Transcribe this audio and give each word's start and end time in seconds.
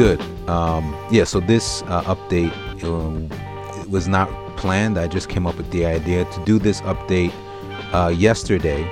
good. 0.00 0.48
Um, 0.48 0.96
yeah, 1.10 1.24
so 1.24 1.40
this 1.40 1.82
uh, 1.82 2.02
update 2.04 2.54
uh, 2.82 3.84
was 3.86 4.08
not 4.08 4.30
planned. 4.56 4.98
I 4.98 5.06
just 5.06 5.28
came 5.28 5.46
up 5.46 5.58
with 5.58 5.70
the 5.72 5.84
idea 5.84 6.24
to 6.24 6.44
do 6.46 6.58
this 6.58 6.80
update 6.92 7.34
uh, 7.92 8.08
yesterday 8.08 8.82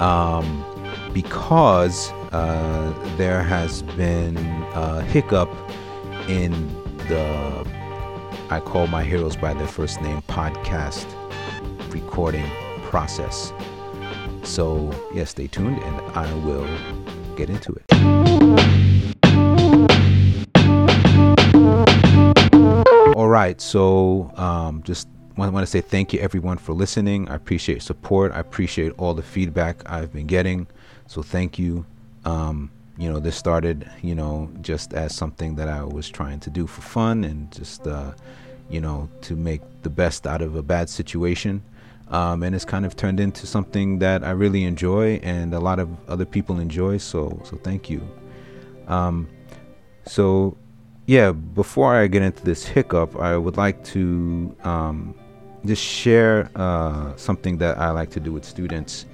um, 0.00 0.64
because 1.12 2.10
uh, 2.32 2.92
there 3.16 3.44
has 3.44 3.82
been 3.94 4.36
a 4.74 5.02
hiccup 5.02 5.48
in 6.28 6.50
the 7.06 7.64
I 8.50 8.58
Call 8.58 8.88
My 8.88 9.04
Heroes 9.04 9.36
by 9.36 9.54
Their 9.54 9.68
First 9.68 10.00
Name 10.00 10.20
podcast 10.22 11.06
recording 11.92 12.50
process. 12.90 13.52
So, 14.42 14.90
yeah, 15.14 15.26
stay 15.26 15.46
tuned 15.46 15.80
and 15.80 16.00
I 16.16 16.34
will 16.44 16.66
get 17.36 17.50
into 17.50 17.72
it. 17.72 18.89
Right, 23.40 23.60
so 23.60 24.30
um, 24.36 24.82
just 24.82 25.08
want, 25.36 25.52
want 25.52 25.64
to 25.64 25.70
say 25.70 25.80
thank 25.80 26.12
you 26.12 26.20
everyone 26.20 26.58
for 26.58 26.72
listening. 26.72 27.28
I 27.28 27.34
appreciate 27.34 27.82
support. 27.82 28.32
I 28.32 28.40
appreciate 28.40 28.92
all 28.98 29.14
the 29.14 29.22
feedback 29.22 29.88
I've 29.90 30.12
been 30.12 30.26
getting. 30.26 30.66
So 31.06 31.22
thank 31.22 31.58
you. 31.58 31.86
Um, 32.24 32.70
you 32.98 33.10
know, 33.10 33.18
this 33.18 33.36
started, 33.36 33.90
you 34.02 34.14
know, 34.14 34.50
just 34.60 34.92
as 34.92 35.14
something 35.14 35.54
that 35.56 35.68
I 35.68 35.82
was 35.84 36.08
trying 36.08 36.38
to 36.40 36.50
do 36.50 36.66
for 36.66 36.82
fun 36.82 37.24
and 37.24 37.50
just, 37.50 37.86
uh, 37.86 38.12
you 38.68 38.80
know, 38.80 39.08
to 39.22 39.36
make 39.36 39.62
the 39.82 39.90
best 39.90 40.26
out 40.26 40.42
of 40.42 40.54
a 40.54 40.62
bad 40.62 40.90
situation. 40.90 41.62
Um, 42.08 42.42
and 42.42 42.54
it's 42.54 42.64
kind 42.64 42.84
of 42.84 42.94
turned 42.94 43.20
into 43.20 43.46
something 43.46 44.00
that 44.00 44.22
I 44.22 44.32
really 44.32 44.64
enjoy 44.64 45.20
and 45.22 45.54
a 45.54 45.60
lot 45.60 45.78
of 45.78 45.88
other 46.10 46.26
people 46.26 46.58
enjoy. 46.58 46.98
So, 46.98 47.40
so 47.44 47.56
thank 47.56 47.88
you. 47.88 48.06
Um, 48.86 49.28
so 50.04 50.58
yeah, 51.10 51.32
before 51.32 51.96
I 51.96 52.06
get 52.06 52.22
into 52.22 52.44
this 52.44 52.64
hiccup, 52.64 53.16
I 53.16 53.36
would 53.36 53.56
like 53.56 53.82
to 53.86 54.54
um, 54.62 55.12
just 55.66 55.82
share 55.82 56.48
uh, 56.54 57.16
something 57.16 57.58
that 57.58 57.78
I 57.78 57.90
like 57.90 58.10
to 58.10 58.20
do 58.20 58.32
with 58.32 58.44
students 58.44 59.06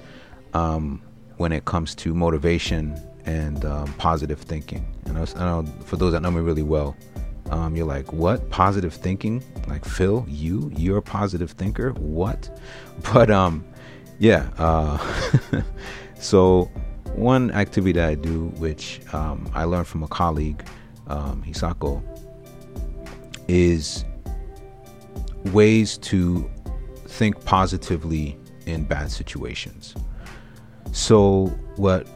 um, 0.53 1.01
when 1.37 1.51
it 1.51 1.65
comes 1.65 1.95
to 1.95 2.13
motivation 2.13 3.01
and 3.25 3.65
um, 3.65 3.91
positive 3.93 4.39
thinking. 4.39 4.85
And 5.05 5.17
I, 5.17 5.21
was, 5.21 5.33
I, 5.37 5.39
know 5.39 5.65
for 5.85 5.95
those 5.95 6.11
that 6.11 6.21
know 6.21 6.29
me 6.29 6.39
really 6.39 6.61
well, 6.61 6.95
um, 7.49 7.75
you're 7.75 7.87
like, 7.87 8.13
what? 8.13 8.47
Positive 8.51 8.93
thinking? 8.93 9.43
Like, 9.67 9.83
Phil, 9.83 10.23
you? 10.27 10.71
You're 10.77 10.99
a 10.99 11.01
positive 11.01 11.49
thinker? 11.53 11.93
What? 11.93 12.59
But, 13.11 13.31
um, 13.31 13.65
yeah. 14.19 14.49
Uh, 14.59 14.99
so, 16.19 16.65
one 17.15 17.49
activity 17.49 17.93
that 17.93 18.07
I 18.07 18.13
do, 18.13 18.49
which 18.59 19.01
um, 19.13 19.49
I 19.55 19.63
learned 19.63 19.87
from 19.87 20.03
a 20.03 20.07
colleague, 20.07 20.63
um, 21.07 21.43
Hisako, 21.43 22.03
is 23.47 24.05
ways 25.45 25.97
to 25.99 26.49
think 27.05 27.43
positively 27.45 28.37
in 28.65 28.83
bad 28.83 29.11
situations. 29.11 29.95
So, 30.91 31.47
what 31.75 32.07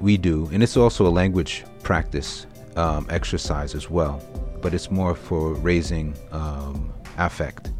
we 0.00 0.16
do, 0.16 0.48
and 0.52 0.62
it's 0.62 0.76
also 0.76 1.06
a 1.06 1.10
language 1.10 1.64
practice 1.82 2.46
um, 2.76 3.06
exercise 3.10 3.74
as 3.74 3.88
well, 3.88 4.22
but 4.60 4.74
it's 4.74 4.90
more 4.90 5.14
for 5.14 5.54
raising 5.54 6.14
um, 6.32 6.92
affect, 7.18 7.72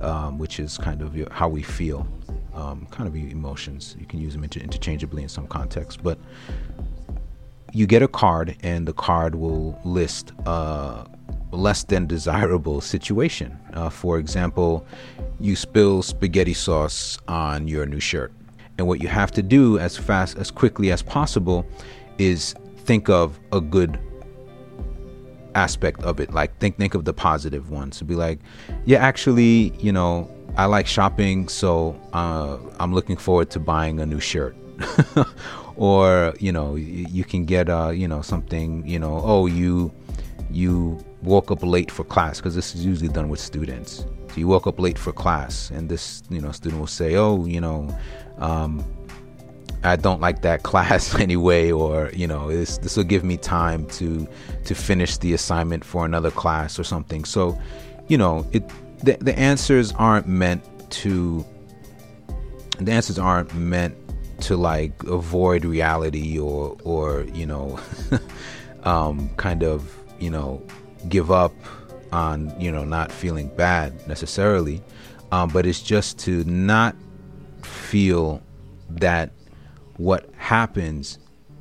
um, 0.00 0.38
which 0.38 0.60
is 0.60 0.78
kind 0.78 1.02
of 1.02 1.16
how 1.32 1.48
we 1.48 1.62
feel, 1.62 2.06
um, 2.54 2.86
kind 2.90 3.06
of 3.08 3.16
emotions. 3.16 3.96
You 3.98 4.06
can 4.06 4.20
use 4.20 4.32
them 4.32 4.44
inter- 4.44 4.60
interchangeably 4.60 5.22
in 5.22 5.28
some 5.28 5.46
contexts, 5.46 6.00
but 6.02 6.18
you 7.72 7.86
get 7.86 8.02
a 8.02 8.08
card, 8.08 8.56
and 8.62 8.86
the 8.86 8.92
card 8.92 9.34
will 9.34 9.78
list 9.84 10.32
a 10.46 11.06
less 11.52 11.84
than 11.84 12.06
desirable 12.06 12.80
situation. 12.80 13.58
Uh, 13.74 13.90
for 13.90 14.18
example, 14.18 14.86
you 15.40 15.56
spill 15.56 16.02
spaghetti 16.02 16.54
sauce 16.54 17.18
on 17.28 17.68
your 17.68 17.86
new 17.86 18.00
shirt. 18.00 18.32
And 18.78 18.86
what 18.86 19.02
you 19.02 19.08
have 19.08 19.30
to 19.32 19.42
do 19.42 19.78
as 19.78 19.96
fast, 19.96 20.38
as 20.38 20.50
quickly 20.50 20.90
as 20.90 21.02
possible, 21.02 21.66
is 22.18 22.54
think 22.78 23.08
of 23.08 23.38
a 23.52 23.60
good 23.60 23.98
aspect 25.54 26.02
of 26.02 26.20
it. 26.20 26.32
Like 26.32 26.56
think 26.58 26.78
think 26.78 26.94
of 26.94 27.04
the 27.04 27.12
positive 27.12 27.70
ones. 27.70 27.98
To 27.98 28.04
be 28.04 28.14
like, 28.14 28.38
yeah, 28.84 28.98
actually, 28.98 29.72
you 29.78 29.92
know, 29.92 30.30
I 30.56 30.66
like 30.66 30.86
shopping, 30.86 31.48
so 31.48 32.00
uh, 32.12 32.58
I'm 32.78 32.94
looking 32.94 33.16
forward 33.16 33.50
to 33.50 33.60
buying 33.60 34.00
a 34.00 34.06
new 34.06 34.20
shirt. 34.20 34.56
or 35.80 36.34
you 36.38 36.52
know 36.52 36.74
you 36.76 37.24
can 37.24 37.46
get 37.46 37.70
uh 37.70 37.88
you 37.88 38.06
know 38.06 38.20
something 38.20 38.86
you 38.86 38.98
know 38.98 39.22
oh 39.24 39.46
you 39.46 39.90
you 40.50 41.02
woke 41.22 41.50
up 41.50 41.62
late 41.62 41.90
for 41.90 42.04
class 42.04 42.36
because 42.36 42.54
this 42.54 42.74
is 42.74 42.84
usually 42.84 43.08
done 43.08 43.30
with 43.30 43.40
students 43.40 44.04
so 44.28 44.36
you 44.36 44.46
woke 44.46 44.66
up 44.66 44.78
late 44.78 44.98
for 44.98 45.10
class 45.10 45.70
and 45.70 45.88
this 45.88 46.22
you 46.28 46.38
know 46.38 46.52
student 46.52 46.78
will 46.78 46.86
say 46.86 47.16
oh 47.16 47.46
you 47.46 47.62
know 47.62 47.88
um, 48.38 48.84
I 49.82 49.96
don't 49.96 50.20
like 50.20 50.42
that 50.42 50.62
class 50.70 51.14
anyway, 51.18 51.70
or 51.70 52.10
you 52.14 52.26
know, 52.26 52.48
this 52.48 52.78
this 52.78 52.96
will 52.96 53.04
give 53.04 53.24
me 53.24 53.36
time 53.36 53.86
to 53.88 54.26
to 54.64 54.74
finish 54.74 55.16
the 55.18 55.32
assignment 55.34 55.84
for 55.84 56.04
another 56.04 56.30
class 56.30 56.78
or 56.78 56.84
something. 56.84 57.24
So, 57.24 57.58
you 58.08 58.18
know, 58.18 58.46
it 58.52 58.62
the, 59.02 59.16
the 59.20 59.38
answers 59.38 59.92
aren't 59.92 60.26
meant 60.26 60.62
to 60.90 61.44
the 62.78 62.92
answers 62.92 63.18
aren't 63.18 63.54
meant 63.54 63.94
to 64.40 64.56
like 64.56 65.02
avoid 65.04 65.64
reality 65.64 66.38
or 66.38 66.76
or 66.84 67.22
you 67.32 67.46
know 67.46 67.78
um, 68.84 69.28
kind 69.36 69.62
of 69.62 69.96
you 70.18 70.30
know 70.30 70.62
give 71.08 71.30
up 71.30 71.54
on 72.12 72.52
you 72.60 72.70
know 72.72 72.84
not 72.84 73.12
feeling 73.12 73.48
bad 73.56 74.06
necessarily. 74.08 74.82
Um, 75.32 75.48
but 75.50 75.64
it's 75.64 75.80
just 75.80 76.18
to 76.20 76.42
not 76.44 76.96
feel 77.62 78.42
that 78.88 79.30
what 79.96 80.28
happens 80.36 81.18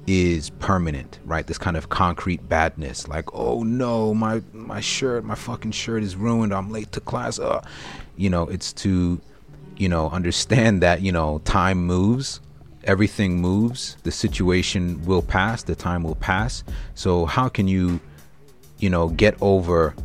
is 0.07 0.49
permanent 0.49 1.19
right? 1.23 1.45
This 1.45 1.59
kind 1.59 1.77
of 1.77 1.89
concrete 1.89 2.47
badness 2.49 3.07
like 3.07 3.31
oh 3.33 3.61
no 3.63 4.13
my 4.13 4.41
my 4.53 4.79
shirt 4.79 5.23
my 5.23 5.35
fucking 5.35 5.71
shirt 5.71 6.01
is 6.03 6.15
ruined. 6.15 6.53
I'm 6.53 6.71
late 6.71 6.91
to 6.93 6.99
class. 6.99 7.37
Uh. 7.37 7.61
you 8.17 8.29
know 8.29 8.43
it's 8.47 8.73
to 8.73 9.21
you 9.77 9.87
know 9.87 10.09
understand 10.09 10.81
that 10.81 11.01
you 11.01 11.11
know 11.11 11.39
time 11.45 11.85
moves 11.85 12.41
everything 12.83 13.41
moves 13.41 13.97
the 14.03 14.11
situation 14.11 15.03
will 15.05 15.21
pass 15.21 15.63
the 15.63 15.75
time 15.75 16.03
will 16.03 16.15
pass. 16.15 16.63
So 16.95 17.25
how 17.25 17.49
can 17.49 17.67
you 17.67 17.99
you 18.77 18.89
know 18.89 19.09
get 19.09 19.35
over 19.41 19.95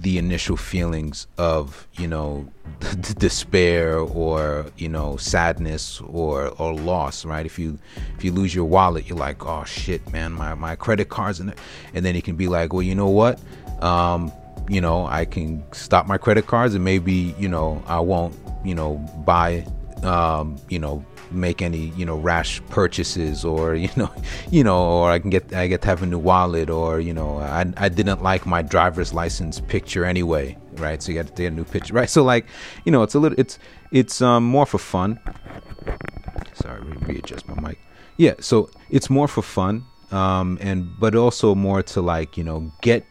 the 0.00 0.16
initial 0.16 0.56
feelings 0.56 1.26
of 1.38 1.88
you 1.94 2.06
know 2.06 2.48
despair 3.18 3.98
or 3.98 4.66
you 4.76 4.88
know 4.88 5.16
sadness 5.16 6.00
or 6.02 6.48
or 6.58 6.74
loss 6.74 7.24
right? 7.24 7.44
If 7.44 7.58
you 7.58 7.78
if 8.16 8.24
you 8.24 8.32
lose 8.32 8.54
your 8.54 8.64
wallet 8.64 9.08
you're 9.08 9.18
like 9.18 9.44
oh 9.44 9.64
shit 9.64 10.12
man 10.12 10.32
my 10.32 10.54
my 10.54 10.76
credit 10.76 11.08
cards 11.08 11.40
and 11.40 11.54
and 11.94 12.04
then 12.04 12.14
you 12.14 12.22
can 12.22 12.36
be 12.36 12.48
like 12.48 12.72
well 12.72 12.82
you 12.82 12.94
know 12.94 13.08
what? 13.08 13.40
Um 13.82 14.32
you 14.68 14.80
know 14.80 15.06
i 15.06 15.24
can 15.24 15.64
stop 15.72 16.06
my 16.06 16.18
credit 16.18 16.46
cards 16.46 16.74
and 16.74 16.84
maybe 16.84 17.34
you 17.38 17.48
know 17.48 17.82
i 17.86 17.98
won't 17.98 18.36
you 18.64 18.74
know 18.74 18.96
buy 19.24 19.66
um 20.02 20.56
you 20.68 20.78
know 20.78 21.04
make 21.30 21.62
any 21.62 21.92
you 21.96 22.04
know 22.04 22.16
rash 22.16 22.60
purchases 22.70 23.44
or 23.44 23.74
you 23.74 23.90
know 23.96 24.10
you 24.50 24.64
know 24.64 24.80
or 24.80 25.10
I 25.10 25.18
can 25.18 25.30
get 25.30 25.52
I 25.52 25.66
get 25.66 25.82
to 25.82 25.88
have 25.88 26.02
a 26.02 26.06
new 26.06 26.18
wallet 26.18 26.70
or 26.70 27.00
you 27.00 27.12
know 27.12 27.38
I, 27.38 27.64
I 27.76 27.88
didn't 27.88 28.22
like 28.22 28.46
my 28.46 28.62
driver's 28.62 29.12
license 29.12 29.60
picture 29.60 30.04
anyway 30.04 30.56
right? 30.72 31.02
So 31.02 31.10
you 31.10 31.18
got 31.18 31.34
to 31.34 31.42
get 31.42 31.52
a 31.52 31.56
new 31.56 31.64
picture 31.64 31.94
right? 31.94 32.08
So 32.08 32.22
like 32.22 32.46
you 32.84 32.92
know 32.92 33.02
it's 33.02 33.14
a 33.14 33.18
little 33.18 33.38
it's 33.38 33.58
it's 33.90 34.20
um, 34.20 34.44
more 34.44 34.66
for 34.66 34.78
fun. 34.78 35.18
Sorry 36.54 36.80
re- 36.82 37.14
readjust 37.14 37.48
my 37.48 37.60
mic. 37.60 37.78
Yeah 38.16 38.34
so 38.40 38.70
it's 38.90 39.10
more 39.10 39.28
for 39.28 39.42
fun 39.42 39.84
um, 40.10 40.58
and 40.60 40.88
but 40.98 41.14
also 41.14 41.54
more 41.54 41.82
to 41.82 42.00
like 42.00 42.36
you 42.36 42.44
know 42.44 42.72
get 42.80 43.04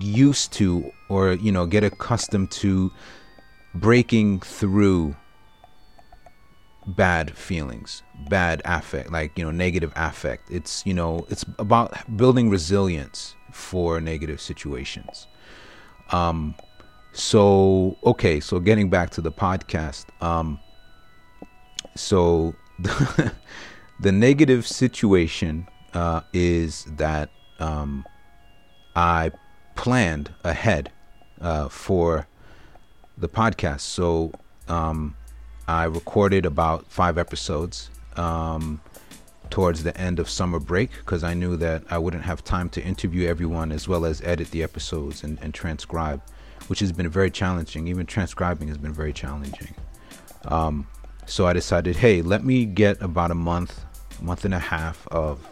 used 0.00 0.52
to 0.54 0.90
or 1.08 1.32
you 1.32 1.52
know 1.52 1.66
get 1.66 1.84
accustomed 1.84 2.50
to 2.50 2.90
breaking 3.74 4.40
through 4.40 5.14
bad 6.86 7.36
feelings, 7.36 8.02
bad 8.28 8.62
affect, 8.64 9.10
like, 9.10 9.38
you 9.38 9.44
know, 9.44 9.50
negative 9.50 9.92
affect. 9.96 10.50
It's, 10.50 10.84
you 10.86 10.94
know, 10.94 11.26
it's 11.28 11.44
about 11.58 11.94
building 12.16 12.50
resilience 12.50 13.34
for 13.50 14.00
negative 14.00 14.40
situations. 14.40 15.26
Um, 16.10 16.54
so, 17.12 17.96
okay, 18.04 18.40
so 18.40 18.58
getting 18.58 18.90
back 18.90 19.10
to 19.10 19.20
the 19.20 19.32
podcast. 19.32 20.06
Um, 20.22 20.58
so 21.94 22.54
the, 22.78 23.32
the 24.00 24.12
negative 24.12 24.66
situation 24.66 25.68
uh, 25.94 26.22
is 26.32 26.84
that 26.96 27.30
um, 27.60 28.04
I 28.96 29.30
planned 29.74 30.32
ahead 30.44 30.90
uh, 31.40 31.68
for 31.68 32.26
the 33.18 33.28
podcast. 33.28 33.80
So, 33.80 34.32
um, 34.68 35.16
I 35.72 35.84
recorded 35.84 36.44
about 36.44 36.86
five 36.86 37.18
episodes 37.18 37.90
um, 38.16 38.80
towards 39.48 39.82
the 39.82 39.96
end 39.96 40.18
of 40.18 40.28
summer 40.28 40.58
break 40.58 40.90
because 40.98 41.24
I 41.24 41.34
knew 41.34 41.56
that 41.56 41.84
I 41.90 41.98
wouldn't 41.98 42.24
have 42.24 42.44
time 42.44 42.68
to 42.70 42.82
interview 42.82 43.28
everyone 43.28 43.72
as 43.72 43.88
well 43.88 44.04
as 44.04 44.20
edit 44.22 44.50
the 44.50 44.62
episodes 44.62 45.24
and, 45.24 45.38
and 45.40 45.54
transcribe, 45.54 46.22
which 46.68 46.80
has 46.80 46.92
been 46.92 47.08
very 47.08 47.30
challenging. 47.30 47.88
Even 47.88 48.06
transcribing 48.06 48.68
has 48.68 48.78
been 48.78 48.92
very 48.92 49.12
challenging. 49.12 49.74
Um, 50.44 50.86
so 51.26 51.46
I 51.46 51.52
decided, 51.52 51.96
hey, 51.96 52.22
let 52.22 52.44
me 52.44 52.64
get 52.64 53.00
about 53.00 53.30
a 53.30 53.34
month, 53.34 53.84
month 54.20 54.44
and 54.44 54.54
a 54.54 54.58
half 54.58 55.06
of 55.08 55.48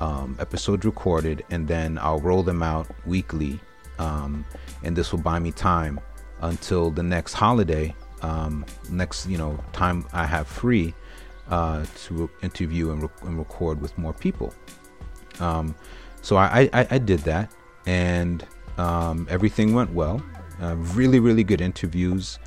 um, 0.00 0.36
episodes 0.40 0.84
recorded, 0.84 1.44
and 1.50 1.68
then 1.68 1.98
I'll 1.98 2.20
roll 2.20 2.42
them 2.42 2.62
out 2.62 2.88
weekly. 3.06 3.60
Um, 3.98 4.44
and 4.82 4.96
this 4.96 5.12
will 5.12 5.20
buy 5.20 5.38
me 5.38 5.52
time 5.52 6.00
until 6.40 6.90
the 6.90 7.02
next 7.02 7.34
holiday, 7.34 7.94
um, 8.22 8.64
next 8.90 9.26
you 9.26 9.38
know 9.38 9.58
time 9.72 10.06
I 10.12 10.24
have 10.24 10.46
free 10.46 10.94
uh, 11.48 11.84
to 12.04 12.30
interview 12.42 12.92
and, 12.92 13.08
and, 13.22 13.38
record 13.38 13.80
with 13.80 13.96
more 13.98 14.12
people. 14.12 14.54
Um, 15.40 15.74
so 16.22 16.36
I, 16.36 16.70
I, 16.72 16.86
I, 16.92 16.98
did 16.98 17.20
that, 17.20 17.52
and 17.84 18.46
um, 18.78 19.26
everything 19.28 19.74
went 19.74 19.92
well. 19.92 20.22
Uh, 20.60 20.76
really, 20.76 21.18
really 21.18 21.42
good 21.44 21.60
interviews. 21.60 22.38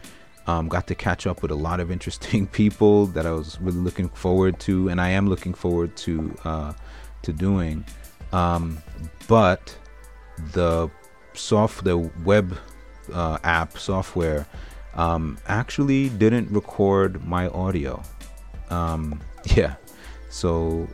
Um, 0.47 0.69
got 0.69 0.87
to 0.87 0.95
catch 0.95 1.27
up 1.27 1.41
with 1.41 1.51
a 1.51 1.55
lot 1.55 1.79
of 1.79 1.91
interesting 1.91 2.47
people 2.61 3.07
that 3.07 3.25
I 3.25 3.31
was 3.31 3.59
really 3.59 3.77
looking 3.77 4.09
forward 4.09 4.59
to, 4.61 4.89
and 4.89 5.01
I 5.01 5.09
am 5.09 5.27
looking 5.27 5.53
forward 5.53 5.95
to 5.97 6.35
uh, 6.43 6.73
to 7.23 7.33
doing. 7.33 7.85
Um, 8.31 8.77
but 9.27 9.75
the 10.53 10.89
soft, 11.33 11.83
the 11.83 11.97
web 12.23 12.57
uh, 13.13 13.37
app 13.43 13.77
software 13.77 14.47
um, 14.95 15.37
actually 15.47 16.09
didn't 16.09 16.49
record 16.51 17.25
my 17.25 17.47
audio. 17.49 18.01
Um, 18.69 19.19
yeah, 19.55 19.75
so 20.29 20.87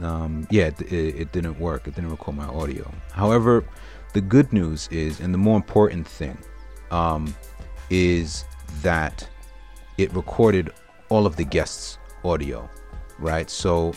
um, 0.00 0.46
yeah, 0.50 0.66
it, 0.66 0.92
it, 0.92 1.32
didn't 1.32 1.58
work. 1.58 1.86
It 1.86 1.94
didn't 1.94 2.10
record 2.10 2.36
my 2.36 2.46
audio. 2.46 2.90
However, 3.12 3.64
the 4.12 4.20
good 4.20 4.52
news 4.52 4.88
is, 4.90 5.20
and 5.20 5.34
the 5.34 5.38
more 5.38 5.56
important 5.56 6.06
thing, 6.06 6.38
um, 6.90 7.34
is 7.90 8.44
that 8.82 9.28
it 9.98 10.12
recorded 10.14 10.70
all 11.08 11.26
of 11.26 11.36
the 11.36 11.44
guests' 11.44 11.98
audio, 12.24 12.68
right? 13.18 13.50
So, 13.50 13.94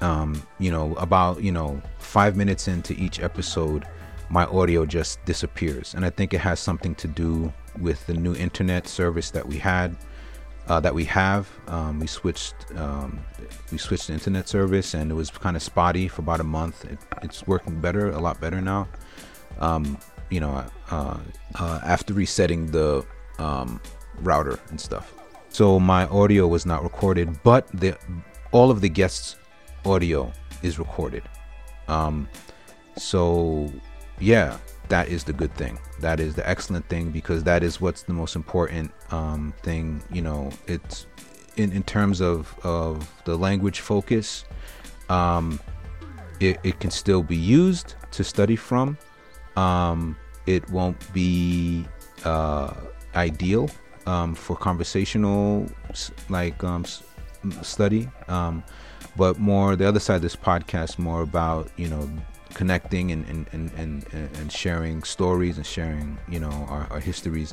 um, 0.00 0.42
you 0.58 0.70
know, 0.70 0.94
about 0.96 1.42
you 1.42 1.52
know 1.52 1.80
five 1.98 2.36
minutes 2.36 2.68
into 2.68 2.94
each 2.94 3.20
episode, 3.20 3.86
my 4.32 4.46
audio 4.46 4.86
just 4.86 5.22
disappears, 5.26 5.92
and 5.92 6.06
I 6.06 6.10
think 6.10 6.32
it 6.32 6.40
has 6.40 6.58
something 6.58 6.94
to 6.96 7.06
do 7.06 7.52
with 7.78 8.06
the 8.06 8.14
new 8.14 8.34
internet 8.34 8.88
service 8.88 9.30
that 9.30 9.46
we 9.46 9.58
had 9.58 9.94
uh, 10.68 10.80
that 10.80 10.94
we 10.94 11.04
have. 11.04 11.50
Um, 11.68 12.00
we 12.00 12.06
switched 12.06 12.54
um, 12.76 13.20
we 13.70 13.76
switched 13.76 14.06
the 14.06 14.14
internet 14.14 14.48
service, 14.48 14.94
and 14.94 15.10
it 15.10 15.14
was 15.14 15.30
kind 15.30 15.54
of 15.54 15.62
spotty 15.62 16.08
for 16.08 16.22
about 16.22 16.40
a 16.40 16.44
month. 16.44 16.86
It, 16.86 16.98
it's 17.22 17.46
working 17.46 17.78
better, 17.78 18.10
a 18.10 18.18
lot 18.18 18.40
better 18.40 18.62
now. 18.62 18.88
Um, 19.60 19.98
you 20.30 20.40
know, 20.40 20.64
uh, 20.90 21.18
uh, 21.60 21.80
after 21.84 22.14
resetting 22.14 22.70
the 22.70 23.04
um, 23.38 23.82
router 24.22 24.58
and 24.70 24.80
stuff. 24.80 25.12
So 25.50 25.78
my 25.78 26.06
audio 26.06 26.46
was 26.46 26.64
not 26.64 26.82
recorded, 26.82 27.42
but 27.42 27.68
the 27.68 27.98
all 28.50 28.70
of 28.70 28.80
the 28.80 28.88
guests' 28.88 29.36
audio 29.84 30.32
is 30.62 30.78
recorded. 30.78 31.22
Um, 31.86 32.30
so 32.96 33.70
yeah, 34.22 34.58
that 34.88 35.08
is 35.08 35.24
the 35.24 35.32
good 35.32 35.52
thing. 35.54 35.78
That 36.00 36.20
is 36.20 36.34
the 36.34 36.48
excellent 36.48 36.88
thing 36.88 37.10
because 37.10 37.42
that 37.44 37.62
is 37.62 37.80
what's 37.80 38.02
the 38.02 38.12
most 38.12 38.36
important 38.36 38.92
um, 39.10 39.52
thing. 39.62 40.02
You 40.12 40.22
know, 40.22 40.50
it's 40.66 41.06
in, 41.56 41.72
in 41.72 41.82
terms 41.82 42.20
of, 42.20 42.54
of 42.62 43.10
the 43.24 43.36
language 43.36 43.80
focus, 43.80 44.44
um, 45.08 45.58
it, 46.40 46.58
it 46.62 46.78
can 46.78 46.90
still 46.90 47.22
be 47.22 47.36
used 47.36 47.96
to 48.12 48.22
study 48.22 48.56
from. 48.56 48.96
Um, 49.56 50.16
it 50.46 50.68
won't 50.70 51.12
be 51.12 51.84
uh, 52.24 52.74
ideal 53.14 53.70
um, 54.06 54.34
for 54.34 54.56
conversational 54.56 55.66
like 56.28 56.62
um, 56.62 56.84
study, 57.62 58.08
um, 58.28 58.62
but 59.16 59.38
more 59.38 59.74
the 59.74 59.86
other 59.86 60.00
side 60.00 60.16
of 60.16 60.22
this 60.22 60.36
podcast 60.36 60.98
more 60.98 61.22
about 61.22 61.70
you 61.76 61.88
know 61.88 62.08
connecting 62.54 63.12
and 63.12 63.26
and, 63.28 63.46
and, 63.52 63.72
and, 63.76 64.04
and 64.12 64.52
sharing 64.52 65.02
stories 65.02 65.56
and 65.56 65.66
sharing 65.66 66.18
you 66.28 66.40
know 66.40 66.66
our, 66.68 66.86
our 66.90 67.00
histories 67.00 67.52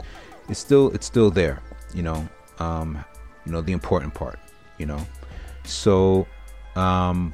it's 0.50 0.60
still 0.60 0.90
it's 0.92 1.06
still 1.06 1.30
there 1.31 1.62
you 1.94 2.04
know 2.04 2.28
um, 2.60 3.04
you 3.46 3.51
know 3.51 3.62
the 3.62 3.72
important 3.72 4.13
part 4.13 4.40
you 4.78 4.86
know. 4.86 5.06
So 5.66 6.25
um, 6.75 7.34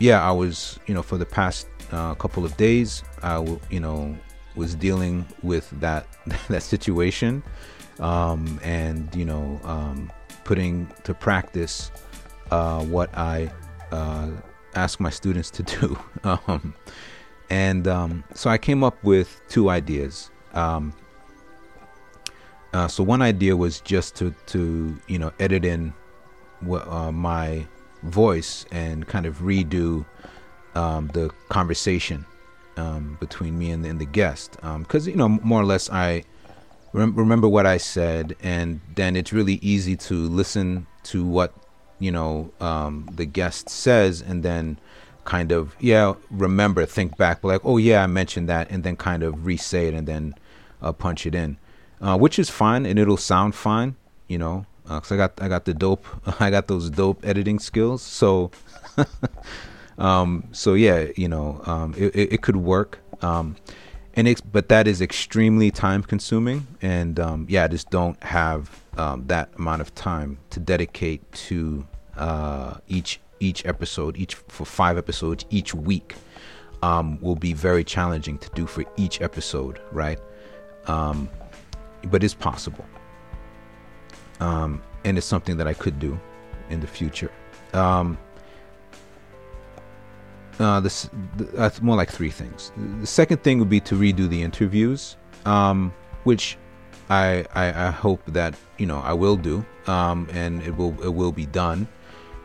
yeah 0.00 0.26
i 0.26 0.32
was 0.32 0.78
you 0.86 0.94
know 0.94 1.02
for 1.02 1.18
the 1.18 1.26
past 1.26 1.68
uh, 1.92 2.14
couple 2.14 2.44
of 2.44 2.56
days 2.56 3.02
i 3.22 3.34
w- 3.34 3.60
you 3.70 3.80
know 3.80 4.16
was 4.56 4.74
dealing 4.74 5.24
with 5.42 5.68
that 5.80 6.06
that 6.48 6.62
situation 6.62 7.42
um, 8.00 8.58
and 8.62 9.14
you 9.14 9.24
know 9.24 9.60
um, 9.64 10.10
putting 10.44 10.90
to 11.04 11.14
practice 11.14 11.90
uh, 12.50 12.82
what 12.84 13.16
i 13.16 13.50
uh, 13.92 14.30
ask 14.74 15.00
my 15.00 15.10
students 15.10 15.50
to 15.52 15.62
do. 15.62 15.98
um, 16.24 16.74
and 17.50 17.86
um, 17.86 18.24
so 18.34 18.50
I 18.50 18.58
came 18.58 18.82
up 18.82 19.02
with 19.04 19.40
two 19.48 19.70
ideas. 19.70 20.30
Um, 20.52 20.94
uh, 22.72 22.88
so 22.88 23.04
one 23.04 23.22
idea 23.22 23.56
was 23.56 23.80
just 23.80 24.16
to 24.16 24.34
to 24.46 24.98
you 25.06 25.18
know 25.18 25.32
edit 25.38 25.64
in 25.64 25.92
uh, 26.68 27.12
my 27.12 27.66
voice 28.02 28.66
and 28.72 29.06
kind 29.06 29.26
of 29.26 29.38
redo 29.38 30.04
um, 30.74 31.08
the 31.14 31.30
conversation 31.48 32.26
um, 32.76 33.16
between 33.20 33.58
me 33.58 33.70
and 33.70 33.84
the, 33.84 33.88
and 33.88 34.00
the 34.00 34.04
guest 34.04 34.56
because 34.78 35.06
um, 35.06 35.10
you 35.10 35.16
know 35.16 35.28
more 35.28 35.60
or 35.60 35.64
less 35.64 35.88
I 35.88 36.24
rem- 36.92 37.14
remember 37.14 37.48
what 37.48 37.64
I 37.64 37.76
said 37.76 38.34
and 38.42 38.80
then 38.96 39.14
it's 39.14 39.32
really 39.32 39.54
easy 39.62 39.96
to 39.96 40.14
listen 40.14 40.86
to 41.04 41.24
what 41.24 41.54
you 42.04 42.12
know 42.12 42.52
um, 42.60 43.08
the 43.14 43.24
guest 43.24 43.70
says 43.70 44.20
and 44.20 44.42
then 44.42 44.78
kind 45.24 45.50
of 45.50 45.74
yeah 45.80 46.12
remember 46.30 46.84
think 46.84 47.16
back 47.16 47.42
like 47.42 47.62
oh 47.64 47.78
yeah 47.78 48.02
i 48.02 48.06
mentioned 48.06 48.46
that 48.46 48.70
and 48.70 48.84
then 48.84 48.94
kind 48.94 49.22
of 49.22 49.46
re-say 49.46 49.88
it 49.88 49.94
and 49.94 50.06
then 50.06 50.34
uh, 50.82 50.92
punch 50.92 51.24
it 51.26 51.34
in. 51.34 51.56
Uh, 52.00 52.18
which 52.18 52.38
is 52.38 52.50
fine 52.50 52.84
and 52.84 52.98
it'll 52.98 53.16
sound 53.16 53.54
fine 53.54 53.96
you 54.28 54.36
know 54.36 54.66
because 54.82 55.10
uh, 55.10 55.14
i 55.14 55.16
got 55.16 55.32
i 55.40 55.48
got 55.48 55.64
the 55.64 55.72
dope 55.72 56.04
i 56.40 56.50
got 56.50 56.68
those 56.68 56.90
dope 56.90 57.24
editing 57.24 57.58
skills. 57.58 58.02
So 58.02 58.50
um, 59.98 60.44
so 60.52 60.74
yeah 60.74 61.06
you 61.16 61.28
know 61.28 61.62
um, 61.64 61.94
it, 61.96 62.14
it, 62.14 62.32
it, 62.34 62.42
could 62.42 62.56
work. 62.56 62.98
Um, 63.22 63.56
and 64.12 64.28
it's 64.28 64.42
but 64.42 64.68
that 64.68 64.86
is 64.86 65.00
extremely 65.00 65.70
time 65.70 66.02
consuming 66.02 66.66
and 66.82 67.18
um, 67.18 67.46
yeah 67.48 67.64
i 67.64 67.68
just 67.68 67.88
don't 67.90 68.22
have 68.22 68.82
um, 68.96 69.26
that 69.26 69.48
amount 69.56 69.80
of 69.80 69.94
time 69.94 70.38
to 70.50 70.60
dedicate 70.60 71.20
to 71.32 71.86
uh, 72.16 72.74
each 72.88 73.20
each 73.40 73.66
episode, 73.66 74.16
each 74.16 74.34
for 74.34 74.64
five 74.64 74.96
episodes 74.96 75.44
each 75.50 75.74
week, 75.74 76.14
um, 76.82 77.20
will 77.20 77.36
be 77.36 77.52
very 77.52 77.84
challenging 77.84 78.38
to 78.38 78.48
do 78.50 78.66
for 78.66 78.84
each 78.96 79.20
episode, 79.20 79.80
right? 79.92 80.18
Um, 80.86 81.28
but 82.10 82.22
it's 82.22 82.34
possible, 82.34 82.84
um, 84.40 84.82
and 85.04 85.18
it's 85.18 85.26
something 85.26 85.56
that 85.56 85.66
I 85.66 85.74
could 85.74 85.98
do 85.98 86.18
in 86.70 86.80
the 86.80 86.86
future. 86.86 87.30
Um, 87.72 88.18
uh, 90.60 90.80
this 90.80 91.08
uh, 91.56 91.70
more 91.82 91.96
like 91.96 92.10
three 92.10 92.30
things. 92.30 92.72
The 93.00 93.06
second 93.06 93.42
thing 93.42 93.58
would 93.58 93.68
be 93.68 93.80
to 93.80 93.94
redo 93.94 94.28
the 94.28 94.42
interviews, 94.42 95.16
um, 95.44 95.92
which 96.24 96.56
I, 97.10 97.44
I, 97.54 97.88
I 97.88 97.90
hope 97.90 98.22
that 98.26 98.54
you 98.78 98.86
know 98.86 98.98
I 98.98 99.12
will 99.12 99.36
do, 99.36 99.64
um, 99.86 100.28
and 100.32 100.62
it 100.62 100.76
will 100.76 100.94
it 101.02 101.12
will 101.12 101.32
be 101.32 101.46
done, 101.46 101.88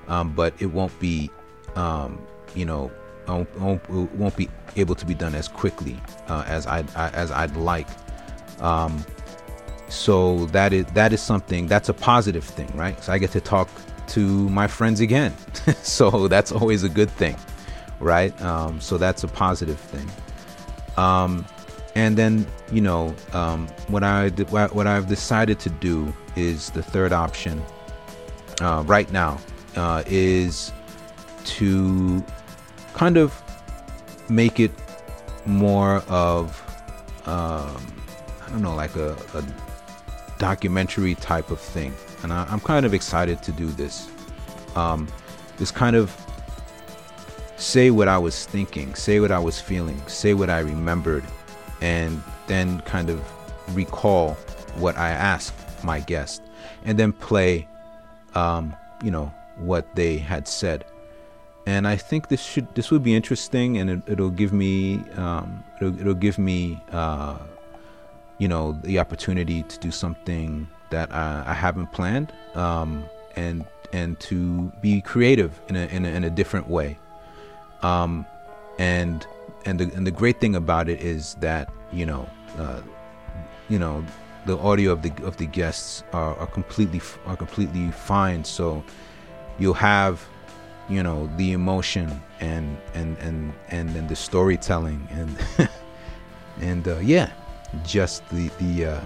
um, 0.10 0.34
but 0.34 0.54
it 0.60 0.68
won't 0.68 0.98
be, 1.00 1.30
um, 1.76 2.20
you 2.56 2.66
know, 2.66 2.92
won't, 3.28 3.60
won't, 3.60 4.16
won't, 4.16 4.36
be 4.36 4.50
able 4.76 4.96
to 4.96 5.06
be 5.06 5.14
done 5.14 5.36
as 5.36 5.48
quickly 5.48 5.98
uh, 6.28 6.44
as 6.48 6.66
I, 6.68 6.84
I 6.96 7.10
as 7.10 7.32
I'd 7.32 7.56
like. 7.56 7.88
Um, 8.60 9.06
so 9.88 10.46
that 10.48 10.74
is 10.74 10.86
that 10.88 11.14
is 11.14 11.22
something 11.22 11.68
that's 11.68 11.90
a 11.90 11.94
positive 11.94 12.44
thing, 12.44 12.72
right? 12.76 13.02
So 13.04 13.14
I 13.14 13.18
get 13.18 13.32
to 13.32 13.42
talk 13.42 13.70
to 14.08 14.50
my 14.50 14.68
friends 14.68 15.00
again, 15.00 15.36
so 15.84 16.28
that's 16.28 16.52
always 16.52 16.84
a 16.84 16.90
good 16.90 17.10
thing, 17.12 17.36
right? 18.00 18.40
Um, 18.42 18.82
so 18.82 18.98
that's 18.98 19.24
a 19.24 19.28
positive 19.28 19.80
thing. 19.80 20.10
Um, 20.98 21.46
and 21.96 22.18
then 22.18 22.46
you 22.72 22.82
know 22.82 23.16
um, 23.34 23.68
what 23.88 24.04
I 24.04 24.30
what 24.30 24.88
I've 24.88 25.08
decided 25.08 25.60
to 25.62 25.70
do 25.70 26.14
is 26.36 26.70
the 26.72 26.84
third 26.84 27.14
option 27.14 27.62
uh, 28.62 28.84
right 28.86 29.12
now 29.12 29.40
uh, 29.76 30.04
is 30.08 30.72
to 31.46 32.24
kind 32.94 33.18
of 33.18 33.42
make 34.30 34.60
it 34.60 34.72
more 35.46 35.98
of 36.08 36.62
um, 37.26 37.94
I 38.46 38.50
don't 38.50 38.62
know 38.62 38.76
like 38.76 38.96
a, 38.96 39.16
a 39.34 39.44
documentary 40.40 41.16
type 41.16 41.52
of 41.52 41.60
thing. 41.60 41.94
And 42.24 42.34
I, 42.34 42.52
am 42.52 42.60
kind 42.60 42.86
of 42.86 42.94
excited 42.94 43.44
to 43.44 43.52
do 43.52 43.68
this. 43.68 44.10
Um, 44.76 45.08
is 45.60 45.72
kind 45.72 45.96
of 45.96 46.16
say 47.58 47.92
what 47.92 48.08
I 48.08 48.18
was 48.18 48.46
thinking, 48.46 48.96
say 48.96 49.20
what 49.20 49.32
I 49.32 49.40
was 49.40 49.60
feeling, 49.60 50.02
say 50.08 50.34
what 50.34 50.50
I 50.50 50.60
remembered, 50.60 51.24
and 51.82 52.24
then 52.48 52.82
kind 52.82 53.10
of 53.10 53.22
recall 53.76 54.34
what 54.76 54.98
I 54.98 55.10
asked 55.10 55.54
my 55.84 56.00
guest, 56.00 56.42
and 56.86 56.98
then 56.98 57.12
play, 57.12 57.68
um, 58.36 58.74
you 59.04 59.12
know, 59.12 59.34
what 59.60 59.96
they 59.96 60.18
had 60.18 60.48
said. 60.48 60.86
And 61.66 61.88
I 61.88 61.98
think 61.98 62.30
this 62.30 62.42
should 62.42 62.74
this 62.74 62.90
would 62.90 63.04
be 63.04 63.14
interesting, 63.14 63.78
and 63.78 64.02
it, 64.08 64.20
will 64.20 64.32
give 64.32 64.54
me 64.54 65.04
um, 65.16 65.64
it'll, 65.78 66.00
it'll 66.00 66.14
give 66.14 66.40
me 66.40 66.82
uh, 66.92 67.38
you 68.38 68.48
know 68.48 68.78
the 68.84 68.98
opportunity 68.98 69.64
to 69.64 69.80
do 69.80 69.92
something 69.92 70.68
that 70.90 71.14
I, 71.14 71.44
I 71.46 71.54
haven't 71.54 71.92
planned, 71.92 72.34
um, 72.56 73.06
and 73.36 73.66
and 73.94 74.20
to 74.22 74.72
be 74.82 75.02
creative 75.02 75.62
in 75.68 75.76
a 75.76 75.86
in 75.88 76.06
a, 76.06 76.10
in 76.10 76.24
a 76.24 76.30
different 76.30 76.70
way. 76.70 76.98
Um, 77.84 78.26
and 78.80 79.28
and 79.66 79.80
the 79.80 79.96
and 79.96 80.08
the 80.08 80.12
great 80.12 80.40
thing 80.40 80.56
about 80.56 80.90
it 80.90 81.02
is 81.02 81.36
that 81.36 81.72
you 81.92 82.06
know 82.06 82.28
uh, 82.58 82.82
you 83.68 83.78
know 83.78 84.04
the 84.46 84.58
audio 84.58 84.92
of 84.92 85.02
the 85.02 85.12
of 85.24 85.38
the 85.38 85.46
guests 85.46 86.04
are, 86.14 86.36
are 86.38 86.48
completely 86.48 87.02
are 87.28 87.36
completely 87.36 87.92
fine. 87.92 88.44
So 88.44 88.84
you'll 89.60 89.74
have 89.74 90.26
you 90.90 91.04
know 91.04 91.30
the 91.38 91.52
emotion 91.52 92.22
and 92.40 92.78
and 92.94 93.18
and 93.18 93.54
and, 93.70 93.96
and 93.96 94.10
the 94.10 94.16
storytelling 94.16 95.08
and 95.12 95.70
and 96.62 96.88
uh, 96.88 96.98
yeah 97.00 97.30
just 97.84 98.28
the 98.30 98.50
the 98.60 98.86
uh, 98.86 99.02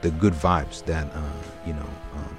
the 0.00 0.10
good 0.12 0.32
vibes 0.32 0.84
that 0.84 1.06
uh, 1.14 1.22
you 1.66 1.74
know 1.74 1.88
um, 2.14 2.36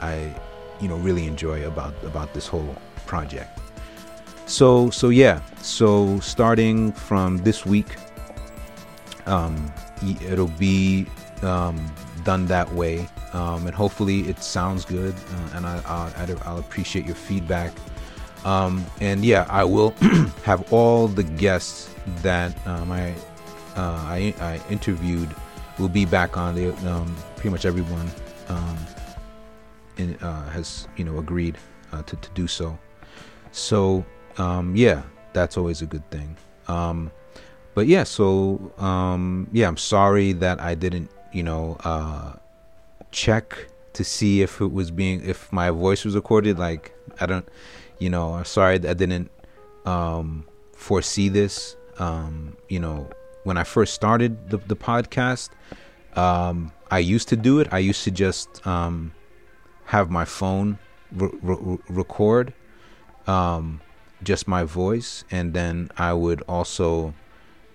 I 0.00 0.34
you 0.80 0.88
know 0.88 0.96
really 0.96 1.26
enjoy 1.26 1.66
about 1.66 1.94
about 2.04 2.32
this 2.34 2.46
whole 2.46 2.76
project. 3.06 3.58
So 4.46 4.90
so 4.90 5.08
yeah 5.08 5.40
so 5.60 6.20
starting 6.20 6.92
from 6.92 7.38
this 7.38 7.66
week 7.66 7.96
um, 9.26 9.72
it'll 10.02 10.48
be 10.58 11.06
um, 11.42 11.78
done 12.24 12.46
that 12.46 12.72
way. 12.72 13.08
Um, 13.32 13.66
and 13.66 13.74
hopefully 13.74 14.20
it 14.20 14.42
sounds 14.42 14.84
good 14.84 15.14
uh, 15.14 15.56
and 15.56 15.66
I, 15.66 15.82
I'll, 15.86 16.38
I'll, 16.44 16.58
appreciate 16.58 17.04
your 17.04 17.14
feedback. 17.14 17.72
Um, 18.44 18.86
and 19.00 19.24
yeah 19.24 19.46
I 19.50 19.64
will 19.64 19.90
have 20.44 20.72
all 20.72 21.08
the 21.08 21.24
guests 21.24 21.94
that 22.22 22.54
um, 22.66 22.90
I, 22.90 23.12
uh, 23.76 24.00
I, 24.06 24.34
I 24.40 24.60
interviewed 24.70 25.28
will 25.78 25.88
be 25.90 26.04
back 26.04 26.36
on. 26.36 26.58
Um, 26.86 27.14
pretty 27.36 27.50
much 27.50 27.66
everyone 27.66 28.10
um, 28.48 28.78
in, 29.98 30.14
uh, 30.16 30.48
has 30.50 30.88
you 30.96 31.04
know 31.04 31.18
agreed 31.18 31.58
uh, 31.92 32.02
to, 32.02 32.16
to 32.16 32.30
do 32.30 32.46
so. 32.46 32.78
So 33.52 34.04
um, 34.38 34.74
yeah 34.74 35.02
that's 35.34 35.56
always 35.58 35.82
a 35.82 35.86
good 35.86 36.08
thing. 36.10 36.36
But 36.66 37.86
yeah 37.86 38.04
so 38.04 38.72
yeah 39.52 39.68
I'm 39.68 39.76
sorry 39.76 40.32
that 40.32 40.60
I 40.60 40.74
didn't 40.74 41.10
you 41.32 41.42
know 41.42 41.76
uh, 41.84 42.32
check 43.10 43.66
to 43.94 44.04
see 44.04 44.42
if 44.42 44.60
it 44.60 44.72
was 44.72 44.90
being 44.90 45.24
if 45.24 45.52
my 45.52 45.70
voice 45.70 46.04
was 46.04 46.14
recorded. 46.14 46.58
Like 46.58 46.92
i 47.20 47.26
don't 47.26 47.48
you 47.98 48.08
know 48.08 48.34
i'm 48.34 48.44
sorry 48.44 48.74
i 48.74 48.94
didn't 48.94 49.30
um 49.84 50.46
foresee 50.72 51.28
this. 51.28 51.76
Um 51.98 52.56
you 52.68 52.78
know 52.78 53.08
when 53.44 53.56
i 53.56 53.64
first 53.64 53.94
started 53.94 54.50
the, 54.50 54.58
the 54.58 54.76
podcast 54.76 55.50
um 56.14 56.70
i 56.90 56.98
used 56.98 57.28
to 57.28 57.36
do 57.36 57.60
it. 57.60 57.68
I 57.72 57.78
used 57.78 58.04
to 58.04 58.10
just 58.10 58.64
um 58.66 59.12
have 59.86 60.10
my 60.10 60.24
phone 60.24 60.78
re- 61.12 61.30
re- 61.42 61.78
record 61.88 62.52
um 63.26 63.80
just 64.22 64.46
my 64.48 64.64
voice. 64.64 65.24
And 65.30 65.54
then 65.54 65.90
i 65.96 66.12
would 66.12 66.42
also 66.42 67.14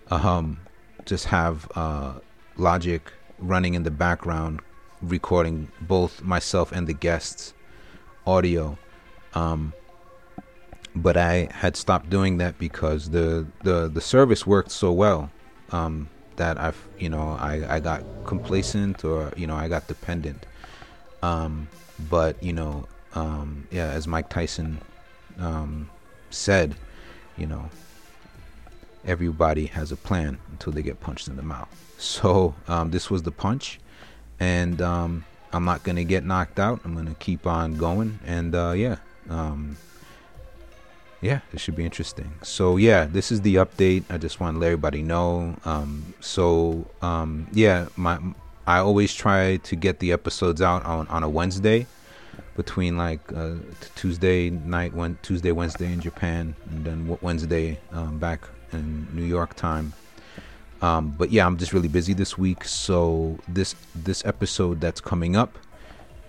um 0.10 0.60
just 1.06 1.26
have 1.26 1.70
uh 1.76 2.14
logic 2.56 3.12
running 3.44 3.74
in 3.74 3.84
the 3.84 3.92
background 3.92 4.62
recording 5.02 5.68
both 5.82 6.24
myself 6.24 6.72
and 6.72 6.88
the 6.88 6.94
guests 6.94 7.54
audio. 8.26 8.78
Um, 9.34 9.74
but 10.96 11.18
I 11.18 11.50
had 11.52 11.76
stopped 11.76 12.10
doing 12.10 12.38
that 12.38 12.58
because 12.58 13.10
the 13.10 13.46
the, 13.64 13.90
the 13.90 14.02
service 14.02 14.48
worked 14.48 14.72
so 14.72 14.92
well 14.92 15.30
um, 15.72 16.10
that 16.38 16.58
I've 16.60 16.88
you 16.98 17.10
know 17.10 17.38
I, 17.40 17.76
I 17.76 17.80
got 17.80 18.04
complacent 18.24 19.04
or 19.04 19.34
you 19.36 19.48
know 19.48 19.56
I 19.56 19.68
got 19.68 19.88
dependent. 19.88 20.46
Um, 21.22 21.68
but 22.10 22.42
you 22.42 22.54
know 22.54 22.88
um, 23.14 23.68
yeah 23.72 23.88
as 23.90 24.08
Mike 24.08 24.30
Tyson 24.30 24.80
um, 25.40 25.90
said 26.30 26.76
you 27.38 27.48
know 27.48 27.70
everybody 29.06 29.66
has 29.68 29.92
a 29.92 29.96
plan 29.96 30.38
until 30.52 30.72
they 30.74 30.82
get 30.82 31.00
punched 31.00 31.28
in 31.28 31.36
the 31.36 31.44
mouth 31.44 31.70
so 31.98 32.56
um, 32.68 32.92
this 32.92 33.10
was 33.10 33.24
the 33.24 33.32
punch 33.32 33.80
and 34.40 34.82
um, 34.82 35.24
I'm 35.54 35.66
not 35.66 35.84
gonna 35.84 36.04
get 36.04 36.26
knocked 36.26 36.60
out. 36.60 36.82
I'm 36.84 36.96
gonna 36.96 37.16
keep 37.20 37.46
on 37.46 37.76
going, 37.76 38.20
and 38.26 38.56
uh, 38.56 38.74
yeah, 38.76 38.98
um, 39.30 39.78
yeah, 41.22 41.40
this 41.52 41.62
should 41.62 41.76
be 41.76 41.86
interesting. 41.86 42.34
So 42.42 42.78
yeah, 42.78 43.06
this 43.06 43.32
is 43.32 43.42
the 43.42 43.56
update. 43.56 44.04
I 44.10 44.18
just 44.18 44.40
want 44.40 44.56
to 44.56 44.60
let 44.60 44.68
everybody 44.68 45.04
know. 45.04 45.56
Um, 45.64 46.14
so 46.20 46.86
um, 47.02 47.48
yeah, 47.54 47.88
my 47.96 48.20
I 48.66 48.80
always 48.80 49.14
try 49.14 49.58
to 49.58 49.76
get 49.76 50.00
the 50.00 50.12
episodes 50.12 50.62
out 50.62 50.84
on 50.86 51.08
on 51.08 51.22
a 51.22 51.30
Wednesday 51.30 51.86
between 52.56 52.98
like 52.98 53.22
uh, 53.34 53.56
Tuesday 53.96 54.50
night, 54.50 54.94
when 54.94 55.20
Tuesday, 55.22 55.52
Wednesday 55.52 55.92
in 55.94 56.02
Japan, 56.02 56.56
and 56.72 56.84
then 56.84 57.18
Wednesday 57.22 57.80
um, 57.92 58.18
back 58.18 58.42
in 58.74 59.08
New 59.14 59.24
York 59.26 59.56
time. 59.56 59.94
Um, 60.82 61.12
but 61.12 61.32
yeah, 61.32 61.46
I'm 61.46 61.58
just 61.58 61.72
really 61.72 61.88
busy 61.88 62.14
this 62.14 62.38
week. 62.38 62.66
So 62.66 63.40
this 63.48 63.76
this 63.96 64.26
episode 64.26 64.82
that's 64.82 65.00
coming 65.00 65.36
up 65.36 65.58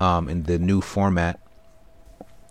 um, 0.01 0.29
in 0.29 0.45
the 0.45 0.59
new 0.59 0.81
format, 0.81 1.41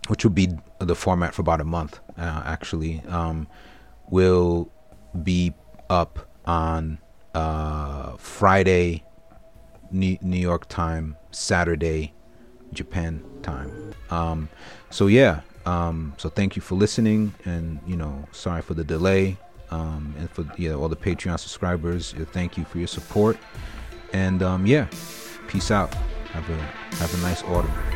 which 0.07 0.25
will 0.25 0.31
be 0.31 0.49
the 0.79 0.95
format 0.95 1.33
for 1.33 1.41
about 1.41 1.61
a 1.61 1.63
month, 1.63 1.99
uh, 2.17 2.43
actually, 2.45 3.01
um, 3.07 3.47
will 4.09 4.69
be 5.23 5.53
up 5.89 6.27
on 6.45 6.97
uh, 7.33 8.17
Friday, 8.17 9.03
New, 9.91 10.17
York 10.21 10.67
time, 10.67 11.15
Saturday, 11.31 12.13
Japan 12.73 13.23
time. 13.43 13.93
Um, 14.09 14.49
so 14.89 15.07
yeah, 15.07 15.41
um, 15.65 16.13
so 16.17 16.29
thank 16.29 16.55
you 16.55 16.61
for 16.61 16.75
listening, 16.75 17.33
and 17.45 17.79
you 17.87 17.95
know, 17.95 18.27
sorry 18.31 18.61
for 18.61 18.73
the 18.73 18.83
delay. 18.83 19.37
Um, 19.73 20.13
and 20.19 20.29
for 20.29 20.45
yeah, 20.57 20.73
all 20.73 20.89
the 20.89 20.95
Patreon 20.95 21.39
subscribers, 21.39 22.13
uh, 22.13 22.25
thank 22.31 22.57
you 22.57 22.63
for 22.65 22.77
your 22.77 22.87
support. 22.87 23.37
And 24.13 24.43
um, 24.43 24.65
yeah, 24.67 24.87
peace 25.47 25.71
out. 25.71 25.93
Have 26.33 26.49
a 26.49 26.57
have 26.97 27.13
a 27.13 27.17
nice 27.21 27.43
autumn. 27.43 27.92